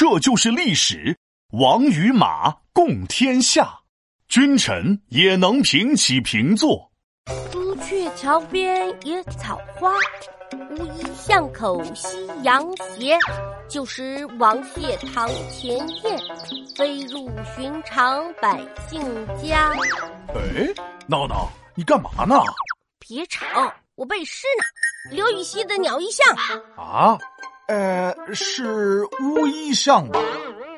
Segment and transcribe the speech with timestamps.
[0.00, 1.14] 这就是历史。
[1.52, 3.80] 王与马共天下，
[4.28, 6.90] 君臣也能平起平坐。
[7.52, 9.92] 朱雀桥边野草花，
[10.70, 12.66] 乌衣巷口夕阳
[12.96, 13.18] 斜。
[13.68, 16.18] 旧时王谢堂前燕，
[16.74, 18.58] 飞入寻常百
[18.88, 19.02] 姓
[19.36, 19.70] 家。
[20.28, 20.66] 哎，
[21.06, 22.40] 闹闹，你干嘛呢？
[23.06, 25.14] 别吵，我背诗呢。
[25.14, 26.34] 刘禹锡的《鸟衣巷》
[26.80, 27.18] 啊，
[27.70, 30.18] 呃，是乌衣巷吧？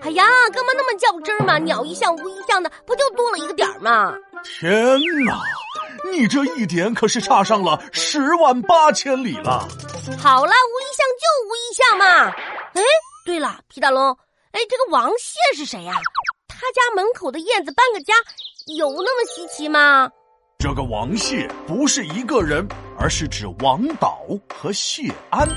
[0.02, 1.56] 哎呀，干嘛那么较真儿嘛？
[1.60, 4.14] 鸟一巷、乌衣巷的，不就多了一个点儿吗？
[4.44, 5.40] 天哪，
[6.12, 9.66] 你这一点可是差上了十万八千里了。
[10.18, 12.30] 好了，无一巷就无一巷嘛。
[12.74, 12.82] 哎，
[13.24, 14.14] 对了，皮大龙，
[14.50, 15.94] 哎，这个王谢是谁呀？
[16.46, 18.12] 他家门口的燕子搬个家，
[18.76, 20.10] 有那么稀奇吗？
[20.58, 24.18] 这个王谢不是一个人，而是指王导
[24.52, 25.48] 和谢安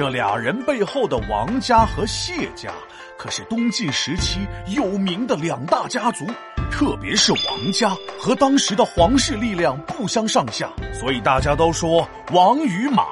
[0.00, 2.72] 这俩人背后的王家和谢家。
[3.18, 6.24] 可是东晋时期有名的两大家族，
[6.70, 13.04] 特别是王家和当时的皇室力量不相上下，所以大家都说王与马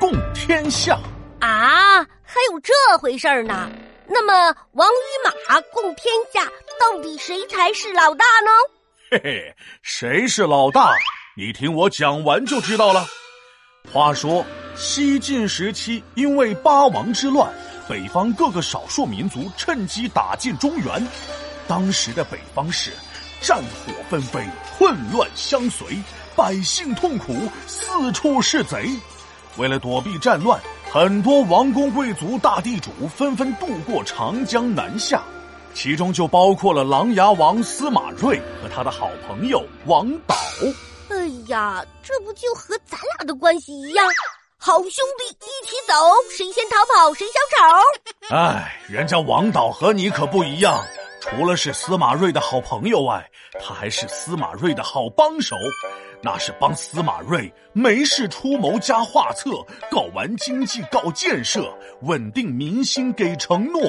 [0.00, 0.98] 共天下
[1.38, 3.70] 啊，还有这回事儿呢？
[4.08, 6.42] 那么王与马共天下，
[6.80, 8.50] 到底谁才是老大呢？
[9.08, 10.96] 嘿嘿，谁是老大？
[11.36, 13.06] 你听我讲完就知道了。
[13.92, 14.44] 话说
[14.76, 17.52] 西晋时期，因为八王之乱。
[17.88, 21.06] 北方各个少数民族趁机打进中原，
[21.68, 22.90] 当时的北方是
[23.42, 24.42] 战火纷飞，
[24.78, 25.86] 混乱相随，
[26.34, 27.36] 百姓痛苦，
[27.66, 28.88] 四处是贼。
[29.58, 30.58] 为了躲避战乱，
[30.90, 35.22] 很多王公贵族、大地主纷纷渡过长江南下，
[35.74, 40.34] 其中就包括了琅琊王司马睿和他的好朋友王导。
[41.10, 44.06] 哎呀，这不就和咱俩的关系一样？
[44.66, 45.92] 好兄弟一起走，
[46.30, 48.34] 谁先逃跑谁小丑。
[48.34, 50.82] 哎，人家王导和你可不一样，
[51.20, 55.54] 除了是司马睿的好朋友外，他还是司马睿的好帮手。
[56.24, 59.50] 那是帮司马睿没事出谋加画策，
[59.90, 61.70] 搞完经济搞建设，
[62.00, 63.82] 稳定民心给承诺，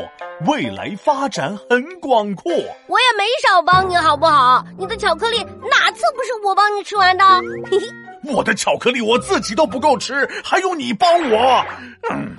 [0.45, 2.51] 未来发展很广阔。
[2.51, 4.65] 我也没少帮你好不好？
[4.77, 7.23] 你的巧克力哪次不是我帮你吃完的？
[7.71, 7.87] 嘿嘿。
[8.33, 11.65] 我的巧克力我自己都不够吃，还用你帮我？
[12.09, 12.35] 嗯，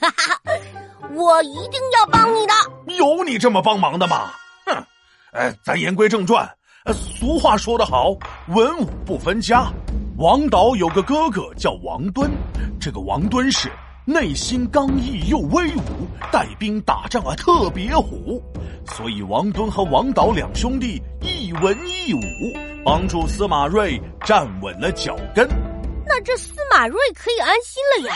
[0.00, 0.40] 哈哈，
[1.12, 2.54] 我一定要帮你的。
[2.94, 4.32] 有你这么帮忙的吗？
[4.64, 4.82] 哼，
[5.32, 6.48] 哎，咱言归正传。
[6.92, 8.16] 俗话说得好，
[8.48, 9.70] 文武不分家。
[10.18, 12.30] 王导有个哥哥叫王敦，
[12.80, 13.70] 这个王敦是
[14.04, 18.42] 内心刚毅又威武，带兵打仗啊特别虎，
[18.86, 22.20] 所以王敦和王导两兄弟一文一武。
[22.84, 25.46] 帮助司马睿站稳了脚跟，
[26.06, 28.14] 那这司马睿可以安心了呀。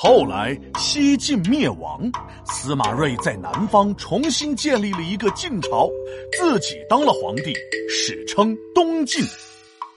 [0.00, 2.00] 后来西晋灭亡，
[2.44, 5.90] 司马睿在南方重新建立了一个晋朝，
[6.38, 7.52] 自己当了皇帝，
[7.90, 9.24] 史称东晋。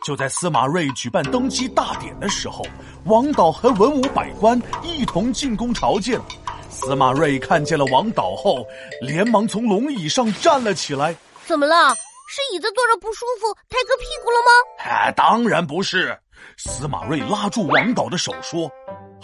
[0.03, 2.66] 就在司马睿举办登基大典的时候，
[3.06, 6.19] 王导和文武百官一同进宫朝见。
[6.67, 8.66] 司马睿看见了王导后，
[9.03, 11.16] 连忙从龙椅上站了起来。
[11.45, 11.94] 怎么了？
[12.28, 14.51] 是椅子坐着不舒服，太硌屁股了吗？
[14.84, 16.17] 哎，当然不是。
[16.57, 18.67] 司马睿拉住王导的手说：“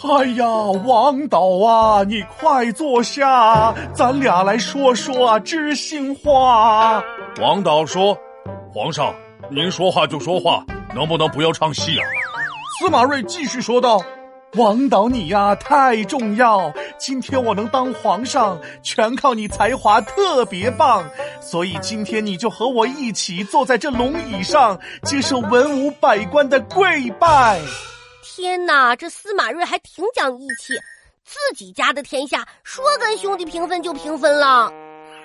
[0.00, 0.46] 哎呀，
[0.84, 7.02] 王导啊，你快坐下，咱俩来说说知心话。”
[7.42, 8.16] 王导说
[8.72, 9.12] ：“皇上，
[9.50, 10.64] 您说话就说话，
[10.94, 12.04] 能不能不要唱戏啊？”
[12.78, 14.00] 司马睿继续说道。
[14.56, 16.72] 王导，你呀太重要！
[16.96, 21.04] 今天我能当皇上，全靠你才华特别棒，
[21.38, 27.60] 所以今天你就和我一起坐在这龙椅上，接受文武百官的跪拜。
[28.38, 30.72] 天哪，这司马睿还挺讲义气，
[31.24, 34.72] 自己家的天下说跟兄弟平分就平分了。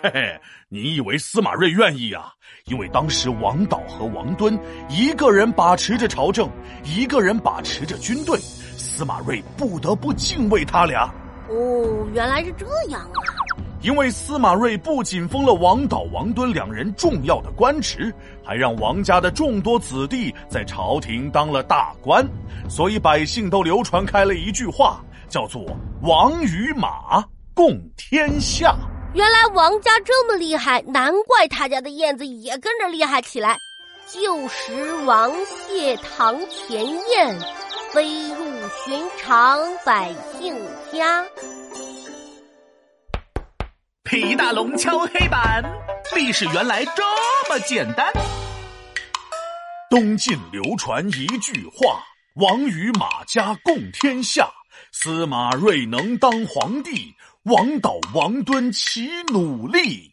[0.01, 2.33] 嘿嘿，你以为司马睿愿意啊？
[2.65, 4.59] 因为当时王导和王敦
[4.89, 6.49] 一个人把持着朝政，
[6.83, 8.35] 一个人把持着军队。
[8.39, 11.13] 司马睿不得不敬畏他俩。
[11.49, 13.42] 哦，原来是这样啊！
[13.83, 22.25] 因为司马睿不仅封了王导、王敦两人重要的官职，还让王家的众多子弟在朝廷当了大官，
[22.69, 25.65] 所以百姓都流传开了一句话，叫做
[26.01, 27.21] “王与马
[27.53, 28.73] 共天下”。
[29.13, 33.57] 原来王家这么厉害，难怪他家的燕子也跟着厉害起来。
[34.07, 37.37] 旧时王谢堂前燕，
[37.91, 38.43] 飞入。
[38.85, 40.09] 寻常百
[40.39, 40.55] 姓
[40.91, 41.23] 家，
[44.13, 45.63] 皮大龙敲黑板，
[46.15, 47.01] 历史原来这
[47.49, 48.13] 么简单。
[49.89, 51.99] 东晋流传一句话
[52.37, 54.47] ：“王与马家共天下。”
[54.93, 57.11] 司马睿能当皇帝，
[57.45, 60.12] 王导、王敦齐努力。